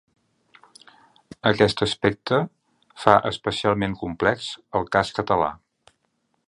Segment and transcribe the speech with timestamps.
[1.49, 2.39] Aquest aspecte
[3.05, 5.53] fa especialment complex el cas català.